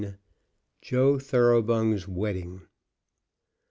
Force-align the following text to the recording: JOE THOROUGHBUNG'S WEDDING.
JOE 0.81 1.19
THOROUGHBUNG'S 1.19 2.07
WEDDING. 2.07 2.63